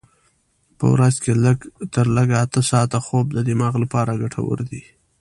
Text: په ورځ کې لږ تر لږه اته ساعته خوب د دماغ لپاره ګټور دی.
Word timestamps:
په 0.77 0.85
ورځ 0.93 1.15
کې 1.23 1.31
لږ 1.45 1.57
تر 1.93 2.05
لږه 2.15 2.37
اته 2.45 2.61
ساعته 2.71 2.97
خوب 3.05 3.25
د 3.33 3.37
دماغ 3.49 3.73
لپاره 3.83 4.19
ګټور 4.21 4.59
دی. 4.69 4.83